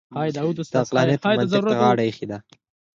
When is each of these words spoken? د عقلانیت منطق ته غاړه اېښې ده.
د 0.73 0.75
عقلانیت 0.83 1.21
منطق 1.39 1.63
ته 1.71 1.75
غاړه 1.81 2.03
اېښې 2.07 2.25
ده. 2.31 2.37